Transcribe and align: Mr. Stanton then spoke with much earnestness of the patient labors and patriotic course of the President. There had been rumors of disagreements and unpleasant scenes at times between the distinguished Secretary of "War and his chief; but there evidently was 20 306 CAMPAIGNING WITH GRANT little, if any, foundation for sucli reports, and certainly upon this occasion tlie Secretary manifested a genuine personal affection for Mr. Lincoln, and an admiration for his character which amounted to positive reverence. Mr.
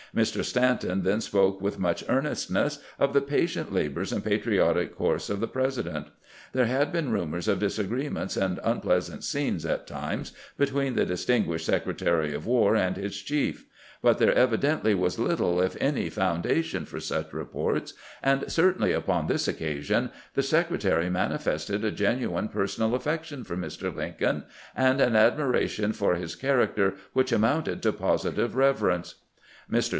Mr. 0.15 0.43
Stanton 0.43 1.03
then 1.03 1.21
spoke 1.21 1.61
with 1.61 1.79
much 1.79 2.03
earnestness 2.09 2.79
of 2.99 3.13
the 3.13 3.21
patient 3.21 3.71
labors 3.71 4.11
and 4.11 4.21
patriotic 4.25 4.93
course 4.93 5.29
of 5.29 5.39
the 5.39 5.47
President. 5.47 6.07
There 6.51 6.65
had 6.65 6.91
been 6.91 7.11
rumors 7.11 7.47
of 7.47 7.59
disagreements 7.59 8.35
and 8.35 8.59
unpleasant 8.63 9.23
scenes 9.23 9.63
at 9.65 9.87
times 9.87 10.33
between 10.57 10.95
the 10.95 11.05
distinguished 11.05 11.65
Secretary 11.65 12.33
of 12.35 12.45
"War 12.45 12.75
and 12.75 12.97
his 12.97 13.21
chief; 13.21 13.67
but 14.01 14.17
there 14.17 14.33
evidently 14.33 14.93
was 14.95 15.15
20 15.15 15.35
306 15.37 15.73
CAMPAIGNING 15.79 16.03
WITH 16.03 16.15
GRANT 16.15 16.27
little, 16.33 16.33
if 16.33 16.41
any, 16.41 16.41
foundation 16.49 16.85
for 16.85 16.97
sucli 16.97 17.31
reports, 17.33 17.93
and 18.21 18.51
certainly 18.51 18.91
upon 18.91 19.27
this 19.27 19.47
occasion 19.47 20.09
tlie 20.35 20.43
Secretary 20.43 21.09
manifested 21.09 21.85
a 21.85 21.91
genuine 21.91 22.49
personal 22.49 22.95
affection 22.95 23.45
for 23.45 23.55
Mr. 23.55 23.95
Lincoln, 23.95 24.43
and 24.75 24.99
an 24.99 25.15
admiration 25.15 25.93
for 25.93 26.15
his 26.15 26.35
character 26.35 26.95
which 27.13 27.31
amounted 27.31 27.81
to 27.83 27.93
positive 27.93 28.55
reverence. 28.57 29.15
Mr. 29.71 29.89